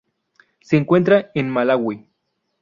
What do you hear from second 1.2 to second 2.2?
en Malaui.